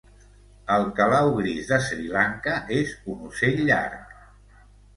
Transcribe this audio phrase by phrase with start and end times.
[0.75, 4.21] El calau gris de Sri Lanka és un ocell llarg.